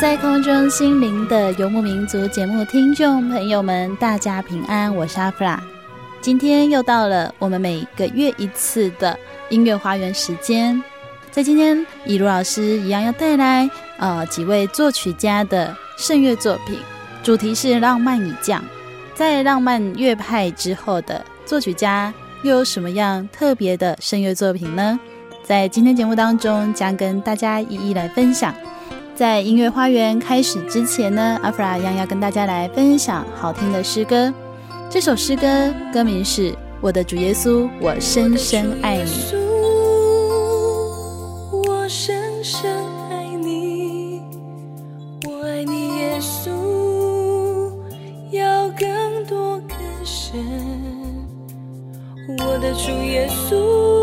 [0.00, 5.60] 在空中心灵的游牧民族节目听众朋友们，大家平安，我是阿弗拉。
[6.20, 10.80] 今天又到了我们每个月一次的音乐花园时间，
[11.32, 16.78] 在今天，以如老师一样要带来呃几位作曲家的圣乐作品，
[17.24, 18.64] 主题是浪漫已降。
[19.16, 24.98] 在浪漫乐派之后的作曲家又有什么样特别的圣乐作品呢？
[25.42, 28.54] 在今天节目当中，将跟大家一一来分享。
[29.18, 34.32] 在音乐花园开始之前呢，阿弗拉一样要跟大家来分享好听的诗歌。
[34.88, 39.10] 这首诗歌歌名是《我的主耶稣，我深深爱你》。
[41.50, 42.70] 我深深
[43.10, 44.22] 爱你，
[45.26, 46.52] 我爱你，耶稣，
[48.30, 50.38] 要更多更深。
[52.38, 53.97] 我的主耶稣。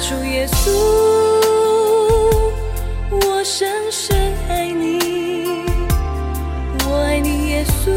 [0.00, 0.70] 主耶稣，
[3.10, 4.16] 我深深
[4.48, 5.64] 爱你，
[6.88, 7.90] 我爱你，耶稣，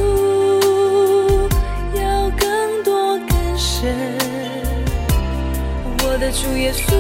[1.99, 3.95] 要更多更深。
[6.03, 6.93] 我的主耶稣，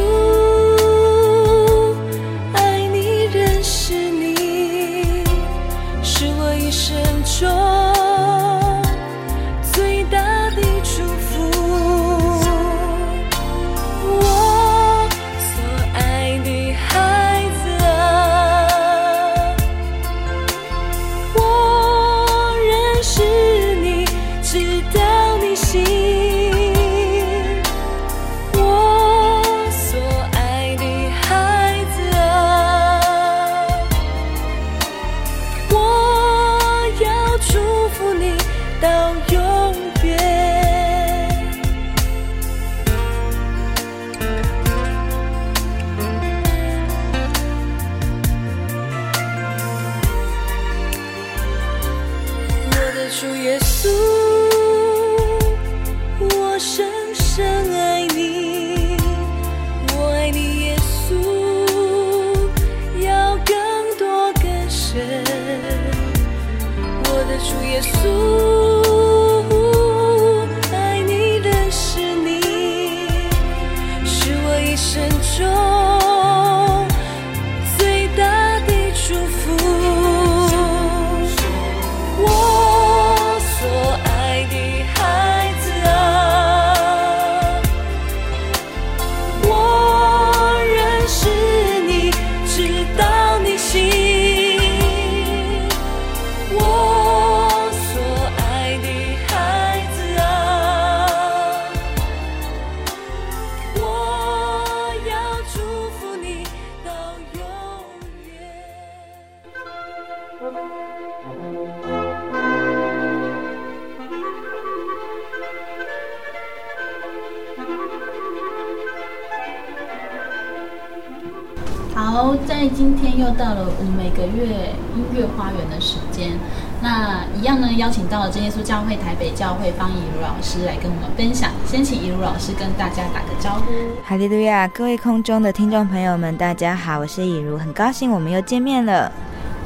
[128.73, 131.51] 教会台北教会方以如老师来跟我们分享。
[131.63, 133.71] 先请以如老师跟大家打个招呼。
[134.03, 139.11] 哈利路亚，各位空中的听众朋友们，大家好，我是以如，很高兴我们又见面了。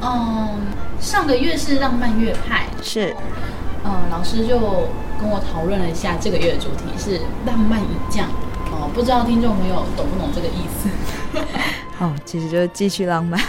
[0.02, 0.60] 嗯，
[1.00, 3.16] 上个月是浪漫乐派，是，
[3.82, 4.58] 嗯，老师就
[5.18, 8.26] 跟我讨论了一下，这个月的主题是浪漫以降。
[8.70, 10.90] 哦，不知道听众朋友懂不懂这个意思？
[11.98, 13.40] 哦，其实就是继续浪漫。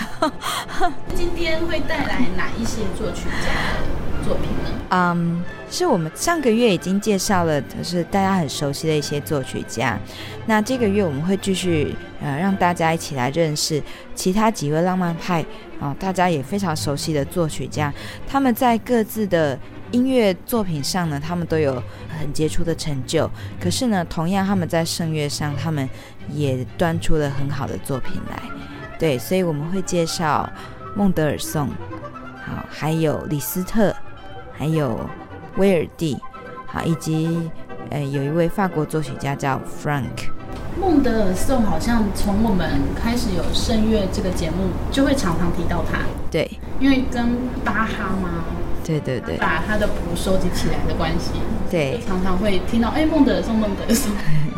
[1.13, 3.98] 今天会带来哪一些作曲家的
[4.29, 4.69] 作品呢？
[4.91, 9.99] 嗯是我们上个月已经介绍了，就是大家很熟悉的一些作曲家。
[10.45, 13.81] 那这个月我们会继续呃，让大家一起来认识
[14.15, 15.43] 其他几位浪漫派
[15.79, 17.93] 啊、大家也非常熟悉的作曲家。
[18.27, 19.57] 他们在各自的
[19.91, 21.81] 音乐作品上呢，他们都有
[22.19, 23.29] 很杰出的成就。
[23.61, 25.87] 可是呢，同样他们在圣乐上，他们
[26.33, 28.41] 也端出了很好的作品来，
[28.99, 30.49] 对，所以我们会介绍
[30.95, 31.69] 孟德尔颂，
[32.43, 33.95] 好，还有李斯特，
[34.59, 34.99] 还有
[35.55, 36.17] 威尔蒂，
[36.67, 37.49] 好，以及
[37.89, 40.27] 呃，有一位法国作曲家叫 Franck。
[40.77, 48.43] 孟德尔颂好像从我们开始有圣乐这个节目，就会常常提到他，对，因为跟巴哈嘛，
[48.83, 51.31] 对对对，把他的谱收集起来的关系，
[51.71, 54.11] 对，常常会听到哎，孟德尔颂，孟德尔颂。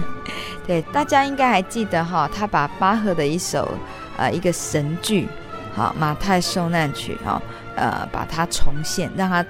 [0.65, 3.69] 对，大家应该还记得哈，他把巴赫的一首
[4.18, 5.27] 呃一个神剧，
[5.74, 7.42] 好《马太受难曲》哈，
[7.75, 9.44] 呃，把它重现，让它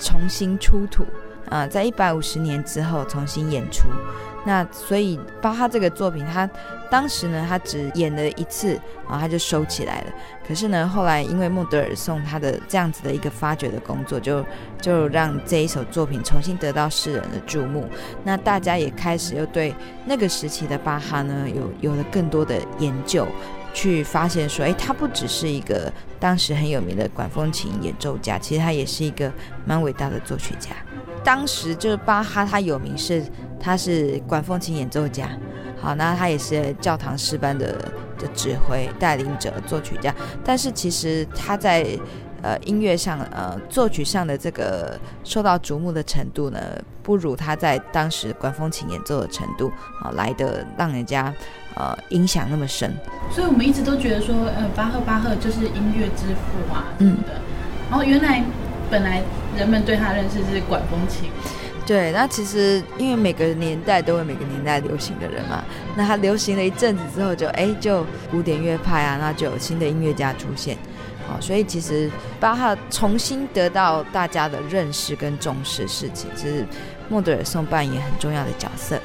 [0.00, 1.06] 重新出土，
[1.48, 3.88] 啊、在一百五十年之后重新演出。
[4.46, 6.46] 那所以巴哈这个作品，他
[6.90, 10.12] 当时呢，他只演了一次，然后他就收起来了。
[10.46, 14.44] 可是呢，后来因为穆德尔送他的这样子的一个发掘的工作，就
[14.82, 17.88] 就让这一首作品重新得到世人的注目。
[18.22, 19.74] 那大家也开始又对
[20.04, 23.26] 那个时期的巴哈呢，有有了更多的研究，
[23.74, 29.30] 去发现说，诶，他不只是一个当时很有名的管风琴演奏家，其实他也是一个
[29.66, 30.70] 蛮伟大的作曲家。
[31.22, 33.22] 当时就是巴哈，他有名是
[33.58, 35.28] 他是管风琴演奏家，
[35.80, 37.66] 好，那他也是教堂诗班的
[38.18, 41.86] 的指挥带领者作曲家，但是其实他在
[42.44, 46.60] 呃音乐上呃作曲上的这个受到瞩目的程度呢，
[47.02, 51.32] 不如他在当时管风琴演奏的程度啊来的让人家
[51.74, 52.94] 呃影响那么深。
[53.32, 57.32] 所以我们一直都觉得说，呃，巴赫巴赫就是音乐之父嘛，嗯的，
[57.90, 58.44] 然后原来。
[58.90, 59.20] 本来
[59.56, 61.30] 人们对他认识是管风琴，
[61.86, 62.12] 对。
[62.12, 65.64] 那其实因为每个年代都有每个年代流行的人嘛，
[65.96, 70.76] 那他流行了一阵子之后就，就哎就古典乐派啊，那就有新的音乐家出现，
[71.28, 76.66] 好，所以其实巴哈重新得到大家的认识跟重视事情，是
[77.08, 79.00] 孟德尔颂扮演很重要的角色。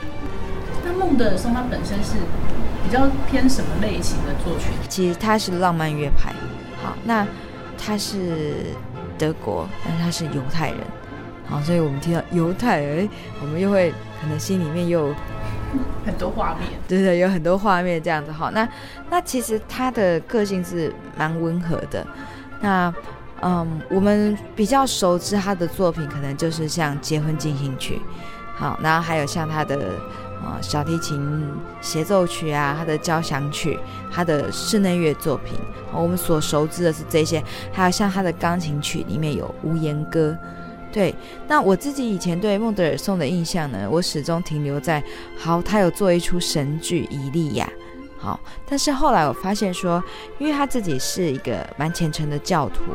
[0.84, 2.16] 那孟德尔颂他本身是
[2.84, 4.68] 比较偏什么类型的作曲？
[4.88, 6.34] 其实他是浪漫乐派，
[6.84, 7.28] 好，那
[7.78, 8.54] 他是。
[9.20, 10.80] 德国，但是他是犹太人，
[11.46, 13.10] 好，所以我们听到犹太人，
[13.42, 15.16] 我们又会可能心里面又有
[16.06, 18.50] 很多画面，对对，有很多画面这样子哈。
[18.54, 18.68] 那
[19.10, 22.06] 那其实他的个性是蛮温和的。
[22.62, 22.94] 那
[23.42, 27.96] 嗯，我们比较熟知他的作品，可能就是像《结婚进行曲》，
[28.60, 29.78] 好，然后还有像他的。
[30.40, 31.52] 啊，小提琴
[31.82, 33.78] 协奏曲啊，他的交响曲，
[34.10, 35.60] 他的室内乐作品，
[35.92, 37.44] 我们所熟知的是这些，
[37.74, 40.32] 还有像他的钢琴曲里面有《无言歌》。
[40.92, 41.14] 对，
[41.48, 45.04] 那我自己以前对孟德尔颂的印象呢，我始终停留在，
[45.38, 47.66] 好，他有做一出神剧《以利亚》。
[48.22, 48.38] 好，
[48.68, 50.04] 但是后来我发现说，
[50.40, 52.92] 因为他自己是一个蛮虔诚的教徒，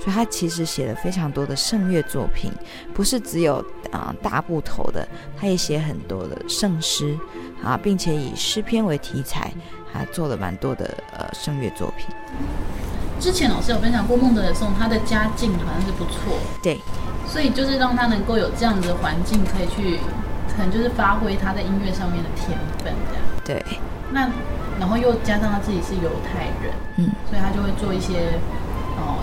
[0.00, 2.50] 所以他其实写了非常多的圣乐作品，
[2.94, 7.14] 不是只有啊、大部头的，他也写很多的圣诗
[7.62, 9.52] 啊，并且以诗篇为题材，
[9.92, 12.06] 还做了蛮多的呃声乐作品。
[13.20, 16.80] 之前老师有分享过孟德尔颂，他的家境好像是不错，对，
[17.26, 20.00] 所以就是让他能够有这样的环境，可以去
[20.48, 22.92] 可能就是发挥他在音乐上面的天分，
[23.44, 23.78] 这样对。
[24.10, 24.28] 那
[24.80, 28.32] 然后又加上他自己是犹太人，嗯，所以他就会做一些，
[28.96, 29.22] 哦，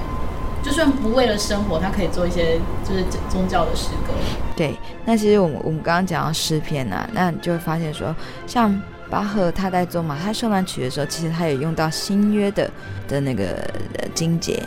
[0.63, 2.57] 就算不为了生活，他可以做一些
[2.87, 4.13] 就是宗教的诗歌。
[4.55, 8.15] 对，那其实我们我们刚刚讲到诗篇呐、啊，那你就会发现说，
[8.47, 12.69] 像巴赫他在做马太受难曲的时候，其实他也用到新约的
[13.07, 13.67] 的那个
[14.13, 14.61] 经节。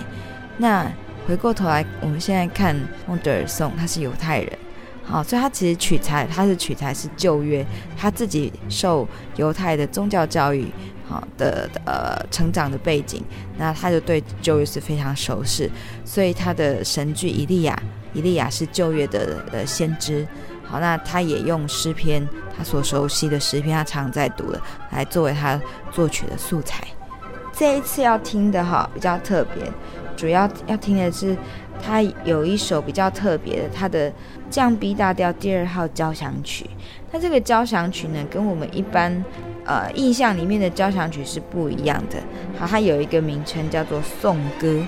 [0.59, 0.91] 那
[1.27, 4.59] 回过头来，我们现在看孟德尔颂，他是犹太人。
[5.05, 7.65] 好，所以他其实取材，他是取材是旧约，
[7.97, 9.07] 他自己受
[9.37, 10.67] 犹太的宗教教育，
[11.09, 13.23] 好的呃成长的背景，
[13.59, 15.71] 那他就对旧约是非常熟悉，
[16.05, 17.81] 所以他的神剧以利亚，
[18.15, 20.27] 以利亚是旧约的呃先知，
[20.73, 22.27] 好，那他也用诗篇，
[22.57, 24.59] 他所熟悉的诗篇，他常在读的，
[24.91, 25.61] 来作为他
[25.91, 26.83] 作曲的素材。
[27.53, 29.71] 这一次要听的哈比较特别，
[30.17, 31.37] 主要要听的是，
[31.85, 34.11] 他有一首比较特别的，他的
[34.49, 36.65] 降 B 大调第二号交响曲。
[37.11, 39.23] 那这个交响曲呢，跟我们一般
[39.67, 42.17] 呃印象里面的交响曲是不一样的。
[42.59, 44.83] 好，它有一个名称叫做颂歌。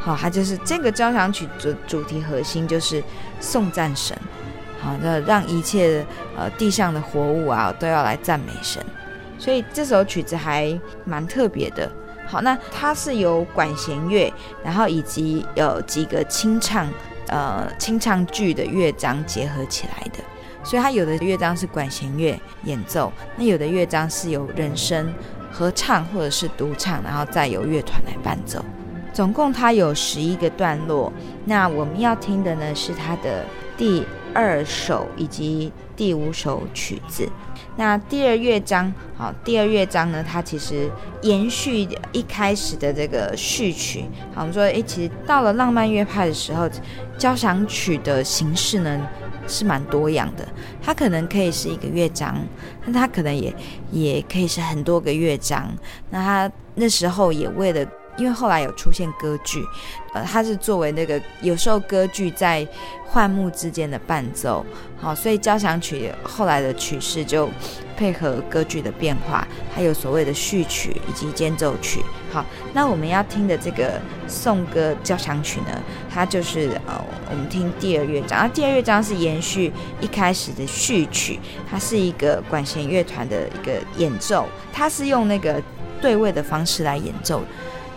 [0.00, 3.00] 好，它就是这个交响曲主主题核心就是
[3.38, 4.18] 颂赞神。
[4.80, 6.04] 好，那让一切
[6.36, 8.82] 呃地上的活物啊都要来赞美神。
[9.38, 11.90] 所以这首曲子还蛮特别的。
[12.26, 14.32] 好，那它是由管弦乐，
[14.62, 16.86] 然后以及有几个清唱，
[17.28, 20.18] 呃，清唱剧的乐章结合起来的。
[20.62, 25.14] 所以它有的乐章是管弦乐演奏，那有的乐章是由人声
[25.50, 28.62] 合唱或者是独唱，然后再由乐团来伴奏。
[29.12, 31.10] 总共它有十一个段落。
[31.46, 33.44] 那我们要听的呢是它的
[33.76, 34.04] 第
[34.38, 37.28] 二首以及第五首曲子。
[37.74, 40.88] 那第二乐章，好，第二乐章呢，它其实
[41.22, 44.04] 延续一开始的这个序曲。
[44.32, 46.70] 好，我们说，哎，其实到了浪漫乐派的时候，
[47.18, 49.08] 交响曲的形式呢
[49.48, 50.46] 是蛮多样的。
[50.80, 52.36] 它可能可以是一个乐章，
[52.86, 53.52] 那它可能也
[53.90, 55.68] 也可以是很多个乐章。
[56.10, 57.84] 那它那时候也为了。
[58.18, 59.64] 因为后来有出现歌剧，
[60.12, 62.66] 呃，它是作为那个有时候歌剧在
[63.06, 64.66] 换幕之间的伴奏，
[65.00, 67.48] 好，所以交响曲后来的曲式就
[67.96, 72.00] 配合歌剧的变化，还有所谓的序曲以及间奏曲。
[72.30, 72.44] 好，
[72.74, 75.82] 那我们要听的这个颂歌交响曲呢，
[76.12, 85.62] 它就是呃，我们听第二乐章，啊，第二乐章是延续一开始的序曲，它是一个管弦乐团的一个演奏，它是用那个
[86.02, 87.42] 对位的方式来演奏。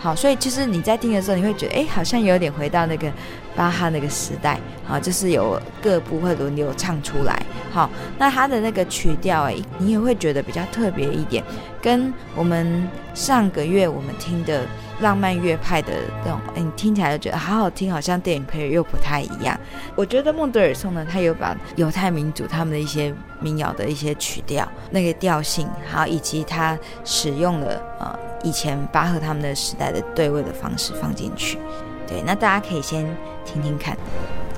[0.01, 3.07] 好，所以其实你在听的时候，你会觉得，哎，好像有点回到那个
[3.55, 7.39] 巴哈那个时代，好，就是有各部会轮流唱出来。
[7.71, 11.43] 好，那它的那个曲调，哎，你也会觉得比较特别一点，
[11.79, 14.65] 跟我们上个月我们听的
[15.01, 15.93] 浪漫乐派的
[16.23, 19.59] 那种，哎，你听起来就觉得好好听，好像电影配乐又不太一样。
[19.95, 28.19] 我觉得孟德尔颂呢，他有把犹太民族他们的一些民谣的一些曲调，那个调性，好，以及他使用了呃。
[28.43, 31.59] 以前巴赫他们的时代的对位的方式放进去，
[32.07, 33.05] 对，那大家可以先
[33.45, 33.97] 听听看，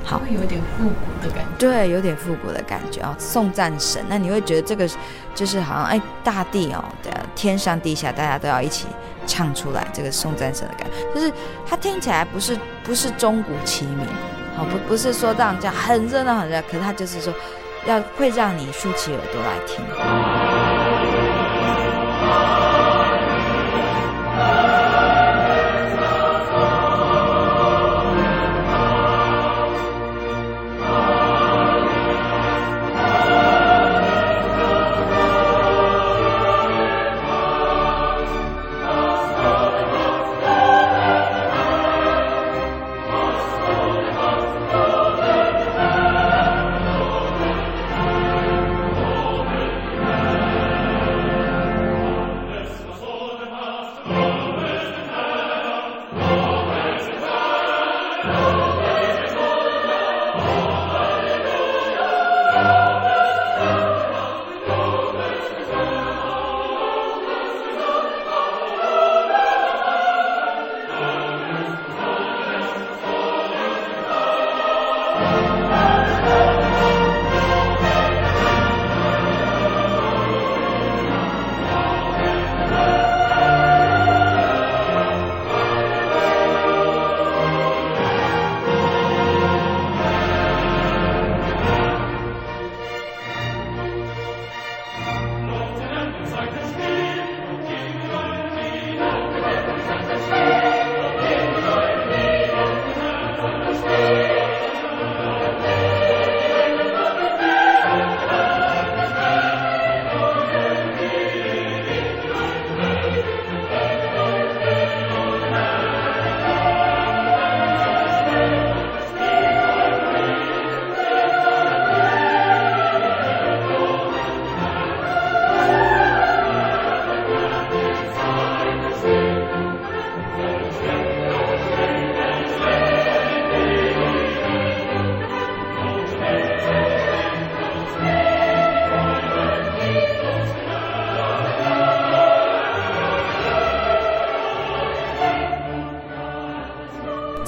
[0.03, 4.89] 好，会有点复古的感觉，对，有点复古的感觉哦，送战神，那你会觉得这个
[5.35, 8.87] 就是好像哎，大地哦，对，天上地下大家都要一起
[9.25, 11.31] 唱出来这个送战神的感觉，就是
[11.65, 14.07] 它听起来不是不是钟鼓齐鸣，
[14.57, 17.33] 好，不不是说这样这样很热闹很热闹，可是它就是说
[17.85, 20.42] 要会让你竖起耳朵来听。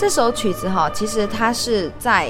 [0.06, 2.30] 这首曲子哈，其实它是在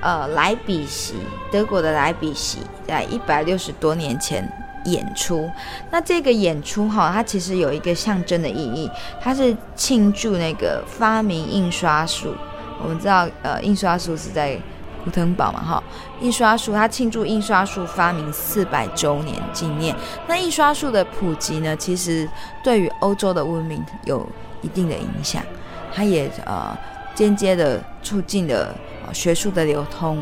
[0.00, 1.14] 呃莱比锡，
[1.52, 4.44] 德国的莱比锡，在一百六十多年前
[4.86, 5.48] 演出。
[5.92, 12.34] 那这个演出哈，它其实有一个象征的意义，它是庆祝那个发明印刷术。
[12.82, 14.58] 我们知道，呃，印刷术是在
[15.04, 15.82] 古腾堡嘛，哈，
[16.20, 19.94] 印刷术它庆祝印刷术发明四百周年纪念。
[20.26, 22.28] 那印刷术的普及呢，其实
[22.64, 24.28] 对于欧洲的文明有
[24.60, 25.40] 一定的影响，
[25.94, 26.76] 它也呃
[27.14, 28.74] 间接的促进了
[29.12, 30.18] 学术的流通。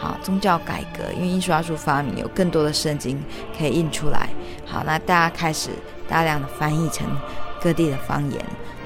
[0.00, 3.20] 好，宗教改革，因为印刷术发明，有更多的圣经
[3.58, 4.28] 可以印出来。
[4.64, 5.70] 好，那大家开始
[6.08, 7.04] 大量的翻译成
[7.60, 8.40] 各地的方言。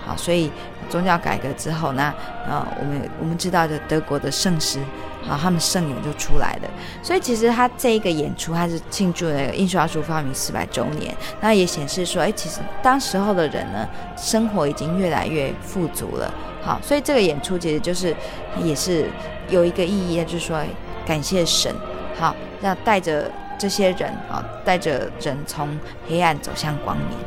[0.05, 0.51] 好，所以
[0.89, 2.13] 宗教改革之后那，
[2.49, 4.79] 呃，我们我们知道的德国的圣诗，
[5.23, 6.69] 好，他们圣咏就出来了。
[7.03, 16.33] 所以其实他这一个演出，它是庆祝那个印刷术发明四百周年，那也显示说，哎，其实当时候的人呢，生活已经越来越富足了。
[16.61, 18.15] 好，所以这个演出其实就是
[18.63, 19.09] 也是
[19.49, 20.63] 有一个意义，就是说。
[21.05, 21.75] 感谢神，
[22.17, 25.77] 好，要带着这些人啊，带着人从
[26.09, 27.19] 黑暗走向光明。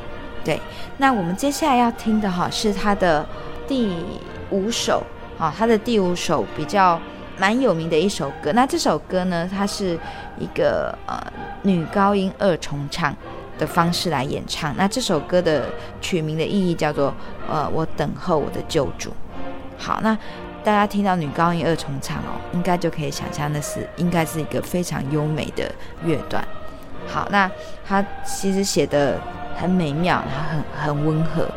[0.46, 0.58] 对，
[0.96, 3.28] 那我们接下来要听的哈是他的
[3.68, 3.94] 第
[4.50, 5.04] 五首，
[5.38, 6.98] 啊，他的第五首比较
[7.38, 8.52] 蛮有名的一首歌。
[8.54, 9.98] 那这首歌呢，它是
[10.40, 11.18] 一个呃
[11.64, 13.16] 女高音二重唱
[13.58, 14.74] 的方式来演唱。
[14.78, 15.66] 那这首歌的
[16.02, 17.14] 取名的意义叫做
[17.48, 19.12] 呃，我等候我的救主。
[19.78, 20.18] 好，那。
[20.66, 25.72] 大家听到女高音二重唱哦，应该就可以想象那是应该是一个非常优美的
[26.04, 26.44] 乐段。
[27.06, 27.48] 好，那
[27.88, 29.16] 它其实写得
[29.56, 31.48] 很美妙，它很很温和。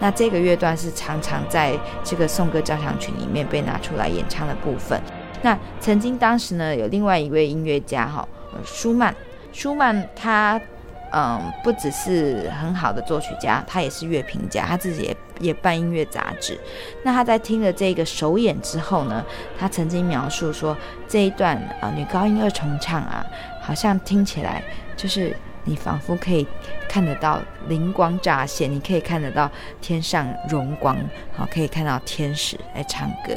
[0.00, 5.00] 那这个乐段是常常在这个颂歌交响曲里面被拿出来演唱的部分。
[5.42, 8.26] 那曾经当时呢，有另外一位音乐家哈，
[8.64, 9.14] 舒曼，
[9.52, 10.60] 舒曼他。
[11.10, 16.60] 嗯，不只是很好的作曲家，他也是乐评家，他自己也也办音乐杂志。
[17.02, 19.24] 那他在听了这个首演之后呢，
[19.58, 20.76] 他曾经描述说，
[21.08, 23.24] 这一段啊、女高音二重唱啊，
[23.62, 24.62] 好像听起来
[24.98, 26.46] 就是你仿佛可以
[26.86, 30.94] 看得到灵光乍现，你可以看得到天上荣光，
[31.34, 33.32] 好，可以看到天使来唱歌。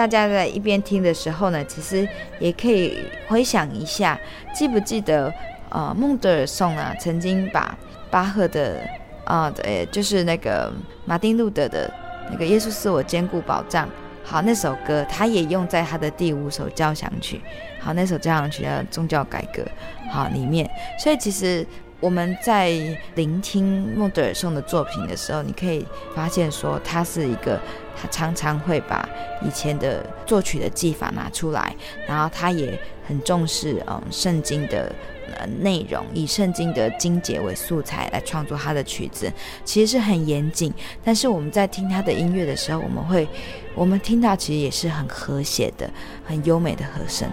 [0.00, 2.96] 大家在一边听的时候呢，其实也可以
[3.28, 4.18] 回想一下，
[4.54, 5.30] 记不记得？
[5.68, 7.76] 呃，孟德尔颂啊，曾经把
[8.10, 8.80] 巴赫的
[9.26, 10.72] 啊，呃，就是那个
[11.04, 11.92] 马丁路德的
[12.30, 13.86] 那个《耶稣是我坚固保障》，
[14.24, 17.38] 好，那首歌他也用在他的第五首交响曲，
[17.78, 19.62] 好，那首交响曲的宗教改革，
[20.10, 20.66] 好里面。
[20.98, 21.64] 所以其实
[22.00, 22.72] 我们在
[23.16, 27.60] 聆听孟德尔颂的作品的时候，你可以发现说，他是一个
[28.00, 29.08] 他常常会把
[29.42, 31.74] 以前的作曲的技法拿出来，
[32.06, 34.92] 然后他也很重视嗯圣经的。
[35.38, 39.32] 呃，内容以圣经的经节为素材来创作他的曲子，
[39.64, 40.74] 其实是很严谨。
[41.04, 43.28] 但是我们在听他的音乐的时候，我们会，
[43.76, 45.88] 我们听到其实也是很和谐的、
[46.26, 47.30] 很优美的和声。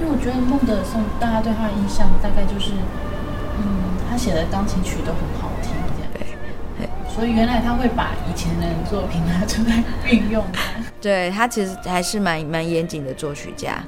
[0.00, 2.72] 因为我觉得孟德尔颂，大家对他的印象大概就是，
[3.62, 5.70] 嗯，他写的钢琴曲都很好听，
[7.20, 10.42] 所以原来他会把以前的作品拿出来运用。
[11.02, 13.84] 对，他其实还是蛮蛮严谨的作曲家。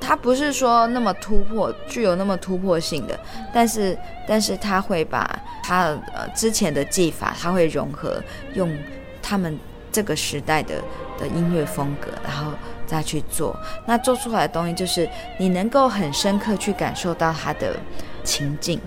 [0.00, 3.20] 他不是说那么突破，具有那么突破性的，
[3.52, 5.30] 但是，但是他会把
[5.62, 8.18] 他呃之前的技法，他会融合，
[8.54, 8.74] 用
[9.20, 9.58] 他们
[9.92, 10.76] 这个时代的
[11.18, 12.50] 的音乐风格，然后
[12.86, 15.06] 再去做，那做出来的东西就是
[15.38, 17.76] 你能够很深刻去感受到他的
[18.24, 18.80] 情境。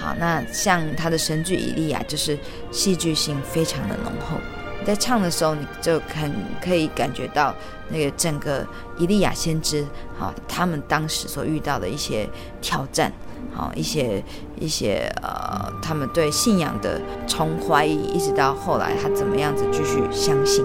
[0.00, 2.38] 好，那像他的神剧《以利亚》，就是
[2.70, 4.38] 戏剧性非常的浓厚。
[4.84, 6.32] 在唱的时候，你就很
[6.62, 7.54] 可以感觉到
[7.90, 9.84] 那个整个以利亚先知，
[10.16, 12.26] 好，他们当时所遇到的一些
[12.62, 13.12] 挑战，
[13.52, 14.22] 好，一些
[14.58, 20.64] 一些呃，他们对信仰的从怀疑，一直到后来他怎么样子继续相信。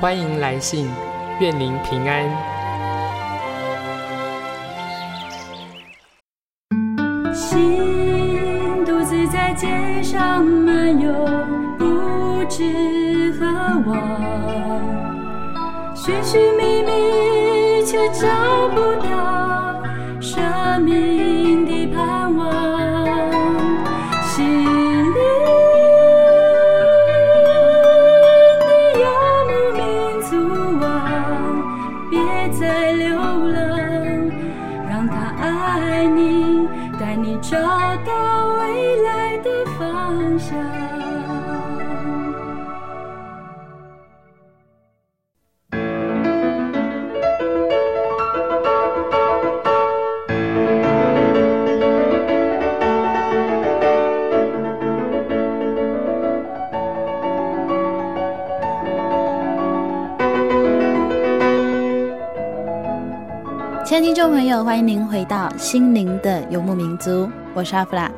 [0.00, 0.88] 欢迎来信，
[1.40, 2.22] 愿您平安。
[7.34, 11.12] 心独自在街上漫游，
[11.76, 13.44] 不知何
[13.90, 13.96] 往，
[15.96, 19.47] 寻寻觅觅却找不到
[64.18, 68.10] 众朋友，欢迎您回到心灵的游牧民族，我是阿弗拉。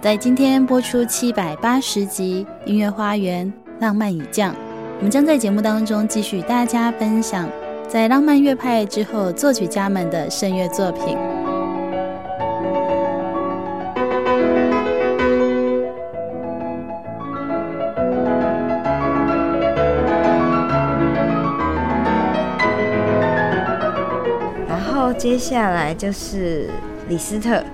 [0.00, 4.52] 在今天播出七百八十集《音乐花园浪漫已降》，
[4.96, 7.46] 我们将在节目当中继续大家分享
[7.86, 11.14] 在浪漫乐派之后作曲家们的圣乐作品。
[25.24, 26.68] 接下来就是
[27.08, 27.64] 李斯特。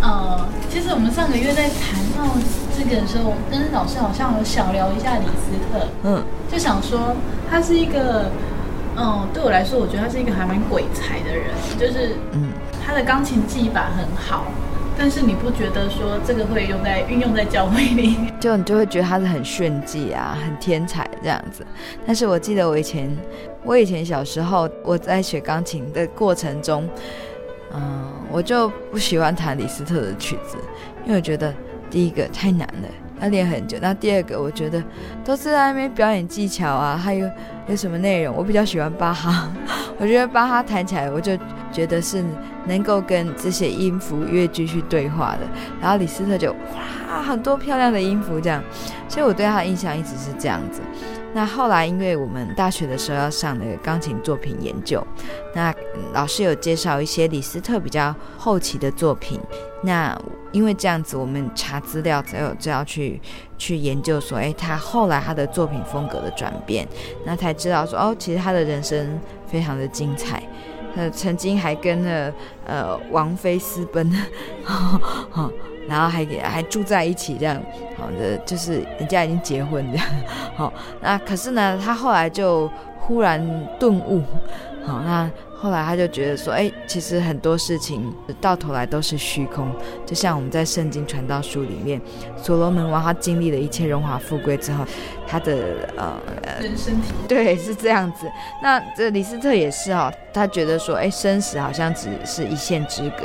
[0.00, 2.32] 呃，其实我们上个月在谈到
[2.78, 5.88] 这个的时候，跟老师好像有小聊一下李斯特。
[6.04, 7.16] 嗯，就想说
[7.50, 8.30] 他是一个，
[8.94, 12.50] 嗯、呃，对我来说，我觉得他是一个还蛮鬼才的人，就是，嗯，
[12.86, 14.44] 他的钢琴技法很好，
[14.96, 21.66] 但是你不觉得说这个会用在运用在教会里，就你就会觉得他是很炫技啊，很天才这样子。
[22.06, 23.10] 但是我记得我以前。
[23.68, 26.88] 我以前小时候，我在学钢琴的过程中，
[27.74, 30.56] 嗯，我就不喜欢弹李斯特的曲子，
[31.04, 31.52] 因为我觉得
[31.90, 32.88] 第一个太难了，
[33.20, 33.76] 要练很久。
[33.78, 34.82] 那第二个，我觉得
[35.22, 37.28] 都是在那边表演技巧啊，还有
[37.66, 38.34] 有什么内容？
[38.34, 39.52] 我比较喜欢巴哈，
[40.00, 41.36] 我觉得巴哈弹起来，我就
[41.70, 42.24] 觉得是
[42.64, 45.40] 能够跟这些音符乐句去对话的。
[45.78, 46.52] 然后李斯特就
[47.06, 48.64] 哇，很多漂亮的音符这样，
[49.10, 50.80] 所以我对他的印象一直是这样子。
[51.34, 55.06] 那后来，因为我们大学的时候要上那个钢琴作品研究，
[55.54, 55.72] 那
[56.12, 59.38] 老师有介绍一些李斯特比较后期的作品。
[59.82, 60.18] 那
[60.50, 63.20] 因为这样子，我们查资料才有就要去
[63.58, 66.88] 去研究说，哎，他后来他的作品风格的转变，
[67.24, 70.42] 那才知道说，哦，其实他的人生非常的精彩。
[70.96, 72.32] 呃，曾经还跟了
[72.66, 74.10] 呃王菲私奔，
[75.88, 77.60] 然后还给还住在一起这样，
[77.96, 80.06] 好的就是人家已经结婚这样，
[80.54, 82.70] 好，那可是呢，他后来就
[83.00, 83.40] 忽然
[83.80, 84.22] 顿悟，
[84.84, 85.30] 好那。
[85.60, 89.68] 后来他就觉得说，哎，其实很多事情到头来都是虚空，
[90.06, 92.00] 就像我们在《圣经传道书》里面，
[92.36, 94.84] 所罗门王他经历了一切荣华富贵之后，
[95.26, 96.16] 他的呃
[96.60, 98.30] 人生体对是这样子。
[98.62, 103.24] 那这李斯特也是哦，他觉得说，哎，生死好像只是一线之隔，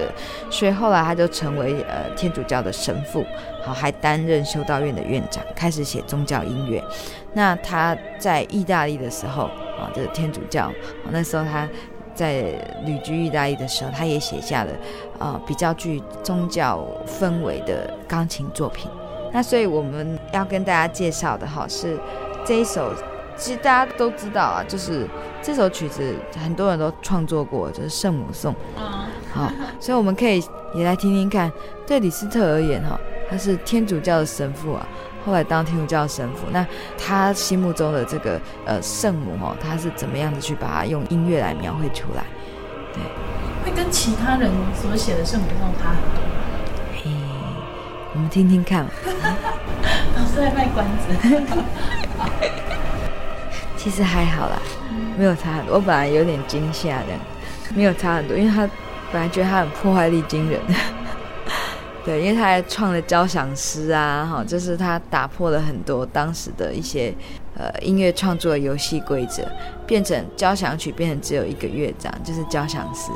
[0.50, 3.24] 所以后来他就成为呃天主教的神父，
[3.64, 6.84] 好还担任修道院的院长，开始写宗教音乐。
[7.36, 9.46] 那他在意大利的时候
[9.80, 10.72] 啊，这个天主教，
[11.12, 11.70] 那时候他。
[12.14, 12.54] 在
[12.86, 14.72] 旅居意大利的时候，他也写下了，
[15.20, 18.90] 呃，比较具宗教氛围的钢琴作品。
[19.32, 22.00] 那所以我们要跟大家介绍的哈是
[22.46, 22.94] 这一首，
[23.36, 25.08] 其实大家都知道啊，就是
[25.42, 28.54] 这首曲子很多人都创作过，就是圣母颂。
[28.78, 28.84] 嗯。
[29.34, 30.44] 好，所以我们可以
[30.76, 31.52] 也来听听看，
[31.88, 34.88] 对李斯特而言哈，他是天主教的神父啊。
[35.26, 36.66] 后来当天主教神父，那
[36.98, 42.24] 他心目中的这个呃圣母哦，他是怎么样子去把它用音乐来描绘出来？
[42.94, 43.02] 对，
[43.64, 46.34] 会跟其他人所写的圣母像差很多吗？
[46.94, 47.12] 嘿，
[48.14, 48.86] 我们听听看。
[50.16, 51.04] 老师在卖关子。
[53.78, 54.62] 其实还好啦，
[55.18, 55.76] 没有差很多。
[55.76, 57.08] 我本来有点惊吓的，
[57.76, 58.70] 没有差很多，因为他
[59.12, 60.60] 本来觉得他很破坏力惊人。
[62.06, 67.14] 对，因为他还创了交响诗啊，哈，就是他打破了很多当时的一些
[67.56, 69.44] 呃音乐创作游戏规则，
[69.88, 73.10] 变成交响曲变成只有一个乐章，就是交响诗，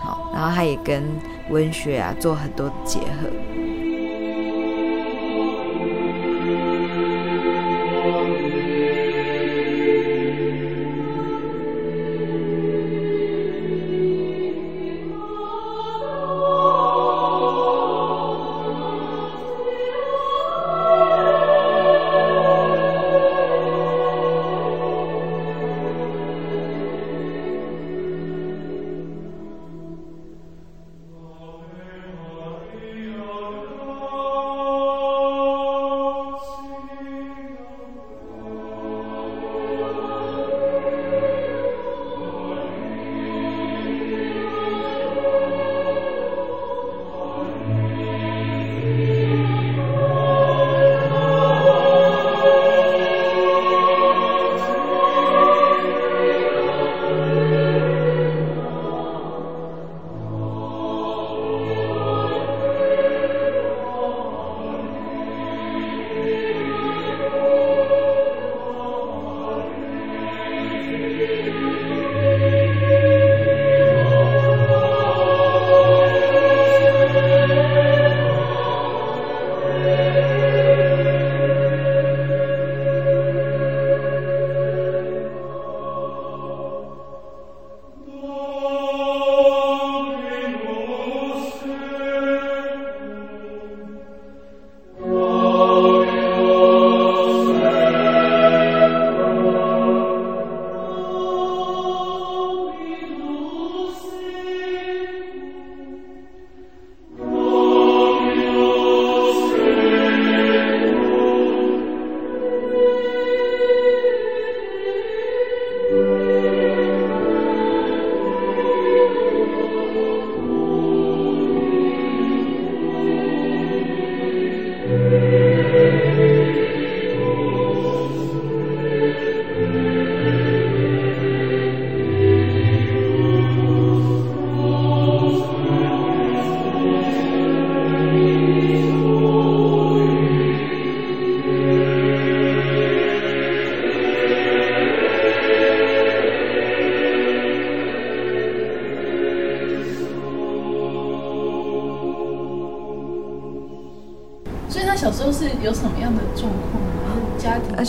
[0.00, 1.02] 好，然后他也跟
[1.50, 3.67] 文学啊做很多结合。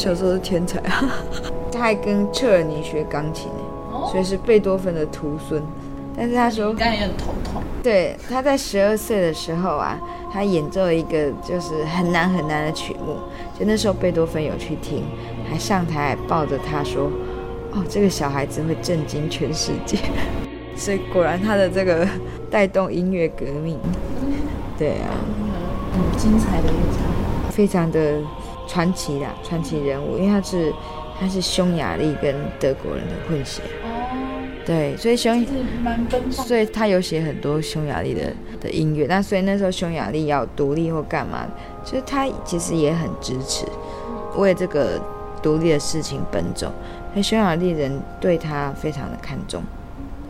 [0.10, 1.06] 小时候是天才啊，
[1.72, 3.48] 他还跟彻尔尼学钢琴，
[4.10, 5.62] 所以是贝多芬的徒孙。
[6.18, 7.62] 但是他说，刚也很头痛。
[7.84, 10.00] 对，他在十二岁的时候啊，
[10.34, 13.18] 他演奏了一个就是很难很难的曲目，
[13.58, 15.04] 就那时候贝多芬有去听，
[15.48, 17.12] 还上台抱着他说
[17.74, 19.96] ：“哦，这个小孩子会震惊全世界。
[20.76, 22.08] ”所以果然他的这个
[22.50, 23.78] 带动音乐革命。
[24.76, 25.14] 对啊，
[25.94, 28.16] 很精彩的一场，非常的。
[28.70, 30.72] 传奇啦传奇人物，因为他是
[31.20, 35.44] 他是匈牙利跟德国人的混血，哦，对，所以匈
[36.30, 41.48] 所以他有写很多匈牙利的的音乐，那所以那时候匈牙利要独立或干嘛，
[41.84, 43.66] 就是他其实也很支持
[44.36, 45.02] 为这个
[45.42, 46.72] 独立的事情奔走，
[47.16, 49.64] 那匈牙利人对他非常的看重，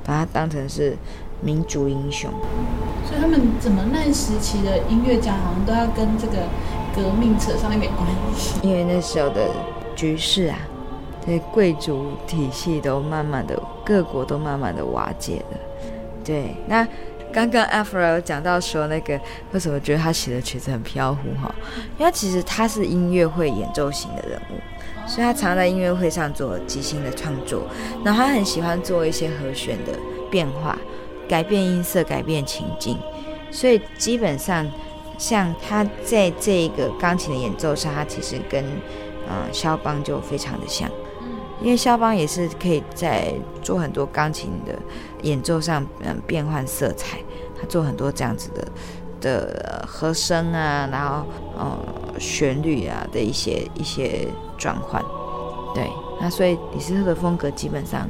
[0.05, 0.95] 把他当成是
[1.41, 2.31] 民族英雄，
[3.05, 6.47] 所以他们怎么那时期的音乐家好像都要跟这个。
[6.95, 9.49] 革命扯上一点关系，因为那时候的
[9.95, 10.57] 局势啊，
[11.25, 15.57] 对贵族体系都慢慢的，各国都慢慢的瓦解了。
[16.23, 16.87] 对，那
[17.31, 19.19] 刚刚阿弗拉有讲到说，那个
[19.51, 21.53] 为什么觉得他写的曲子很飘忽哈？
[21.97, 27.63] 因为其实他是音乐会演奏型的人物，所以他常在音乐会上做即兴的创作，
[28.03, 29.93] 然后他很喜欢做一些和弦的
[30.29, 30.77] 变化，
[31.27, 32.97] 改变音色，改变情境，
[33.51, 34.65] 所以基本上。
[35.19, 38.63] 像他在这个钢琴的演奏上，他其实跟
[39.29, 40.89] 嗯肖邦就非常的像，
[41.61, 44.73] 因为肖邦也是可以在做很多钢琴的
[45.23, 47.19] 演奏上嗯变换色彩，
[47.59, 48.67] 他做很多这样子的
[49.19, 51.25] 的和声啊，然后
[51.57, 51.77] 呃
[52.17, 54.25] 旋律啊的一些一些
[54.57, 55.03] 转换，
[55.75, 55.87] 对，
[56.21, 58.07] 那所以李斯特的风格基本上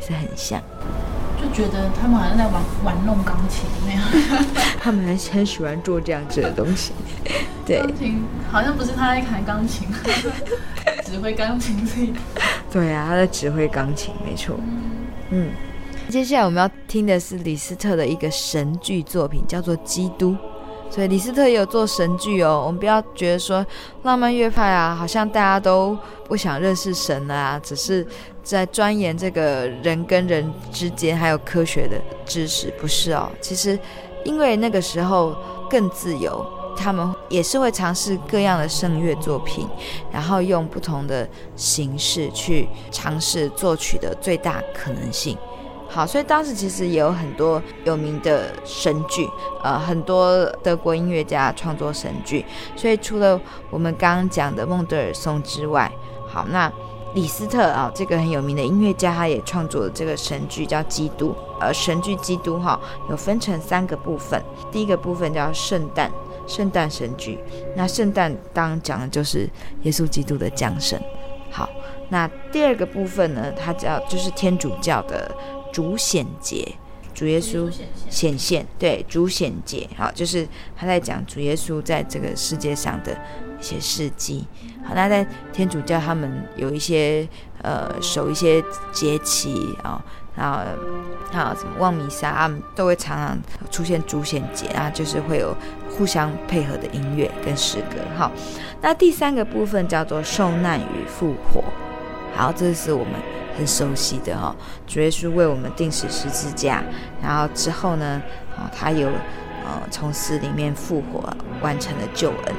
[0.00, 0.62] 是很像。
[1.44, 4.02] 就觉得他们好像在玩玩弄钢琴那样，
[4.80, 6.92] 他们还很喜欢做这样子的东西。
[7.66, 9.86] 对，钢琴好像不是他在弹钢琴，
[11.04, 12.12] 指挥钢琴这一。
[12.70, 14.56] 对啊，他在指挥钢琴，没错。
[15.30, 15.50] 嗯，
[16.08, 20.32] 接下来我们要听的是李斯特的一个神剧作品，叫做《基督》。
[20.90, 22.62] 所以李斯特也有做神剧哦。
[22.64, 23.66] 我们不要觉得说
[24.04, 28.06] 浪漫乐派啊，好像大家都不想认识神啊，只是
[28.44, 33.28] 在钻研这个人跟人之间还有科学的知识，不是哦。
[33.40, 33.76] 其实
[34.24, 35.34] 因为那个时候
[35.70, 39.66] 更自由，他们也是会尝试各样的声乐作品，
[40.12, 41.26] 然后用不同的
[41.56, 45.36] 形式去尝试作曲的最大可能性。
[45.88, 49.28] 好，所以当时其实也有很多有名的神剧，
[49.62, 52.44] 呃，很多德国音乐家创作神剧。
[52.74, 55.90] 所以除了我们刚刚讲的孟德尔松之外，
[56.26, 56.70] 好，那
[57.14, 61.30] 李斯特啊，这个很有名的音乐家，他也创作了这个神剧叫《基督》。
[61.60, 64.42] 呃，神剧《基督》哈，有分成三个部分。
[64.72, 66.10] 第一个部分叫圣诞，
[66.46, 67.38] 圣诞神剧。
[67.76, 69.48] 那圣诞当讲的就是
[69.82, 71.00] 耶稣基督的降生。
[71.50, 71.68] 好，
[72.08, 75.30] 那第二个部分呢，它叫就是天主教的。
[75.72, 76.64] 主显节，
[77.14, 77.70] 主耶稣
[78.10, 80.46] 显现，对，主显节，好，就是
[80.76, 83.16] 他在讲主耶稣在这个世界上的
[83.58, 84.44] 一些事迹。
[84.84, 87.26] 好，那在天主教，他们有一些
[87.62, 90.04] 呃守一些节期啊，
[90.36, 90.58] 然后
[91.30, 93.38] 还有什么望弥撒，他们都会常常
[93.70, 95.56] 出现主显节啊，就是会有
[95.88, 98.02] 互相配合的音乐跟诗歌。
[98.16, 98.30] 好，
[98.82, 101.64] 那第三个部分叫做受难与复活。
[102.34, 103.12] 好，这是我们。
[103.56, 104.54] 很熟悉的哈，
[104.86, 106.82] 主耶稣为我们钉死十字架，
[107.22, 108.20] 然后之后呢，
[108.56, 109.08] 啊，他有
[109.64, 112.54] 呃从死里面复活，完成了救恩。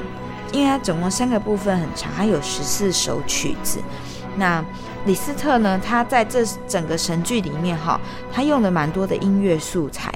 [0.52, 3.80] 因为它总共三个部分很长，它有十四首曲子。
[4.36, 4.64] 那
[5.04, 8.00] 李斯特呢，他在这整个神剧里面哈，
[8.32, 10.12] 他用了蛮多的音乐素材，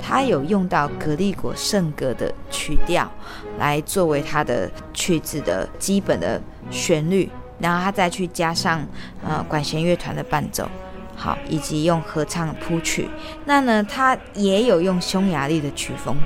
[0.00, 3.10] 他有用到格利果圣歌的曲调
[3.58, 6.40] 来作为他的曲子的基本的
[6.70, 7.28] 旋律。
[7.60, 8.84] 然后他再去加上
[9.26, 10.68] 呃管弦乐团的伴奏，
[11.14, 13.08] 好，以及用合唱谱曲。
[13.44, 16.16] 那呢，他也有用匈牙利的曲风，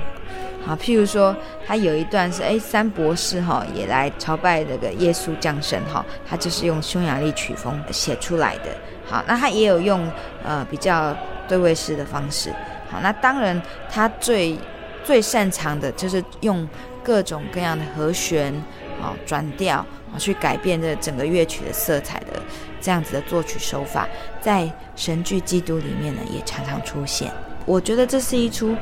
[0.65, 1.35] 好，譬如说
[1.67, 8.71] 他有一段是哎三博士哈、也来朝拜这个耶稣降生哈，他就是用匈牙利曲风写出来的。
[9.05, 10.09] 好，那他也有用
[10.43, 11.15] 呃比较
[11.47, 12.51] 对位式的方式。
[12.89, 14.57] 好，那当然他最
[15.03, 16.67] 最擅长的就是用
[17.03, 18.53] 各种各样的和弦，
[18.99, 19.85] 好转调。
[20.17, 22.41] 去改变这整个乐曲的色彩的
[22.81, 24.07] 这样子的作曲手法，
[24.41, 27.31] 在神剧《基督》里面呢，也常常出现。
[27.65, 28.75] 我觉得这是一出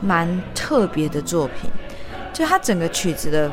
[0.00, 1.70] 蛮特别的作品，
[2.32, 3.50] 就它整个曲子的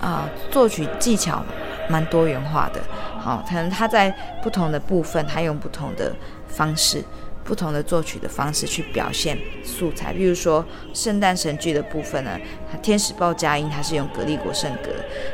[0.00, 1.42] 啊、作曲技巧
[1.88, 2.80] 蛮多元化的。
[3.18, 6.14] 好，可能它在不同的部分，它用不同的
[6.48, 7.02] 方式。
[7.46, 12.36] 不同的作曲的方式去表现素材，比如说圣诞神剧的部分呢，
[12.82, 14.90] 天使报佳音，它是用格利国圣歌，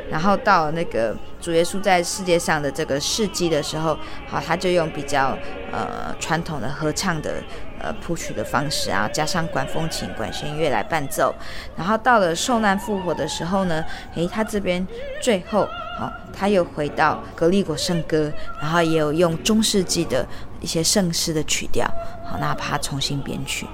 [0.09, 3.97] 然后到那个主耶稣在世界上的这个事迹的时候，
[4.27, 5.37] 好，他就用比较
[5.71, 7.41] 呃传统的合唱的
[7.79, 11.33] 呃谱曲的方式啊，加上管风琴、管弦乐来伴奏，
[11.75, 13.83] 然后到了受难复活的时候呢，
[14.15, 14.85] 诶，他这边
[15.19, 20.25] 最后好，他又回到格利国圣歌，然后也有用中世纪的。
[20.63, 21.85] 一些圣诗的曲调，
[22.25, 23.67] 好，那把它重新编曲，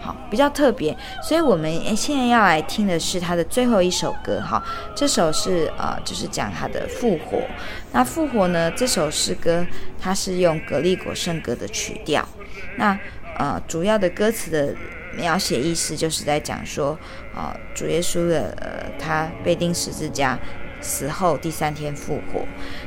[0.00, 0.96] 好，比较特别。
[1.22, 4.62] 所以我们现在要来听的是他的最后一首歌，哈，
[4.94, 7.40] 这首是呃，就是讲他的复活。
[7.92, 9.66] 那复活呢，这首诗歌
[9.98, 12.22] 它是用格利果圣歌的曲调。
[12.76, 12.96] 那
[13.38, 14.74] 呃，主要的歌词的
[15.16, 16.90] 描写意思就是在讲说，
[17.34, 20.38] 啊、呃，主耶稣的呃，他被钉十字架，
[20.82, 22.44] 死后第三天复活，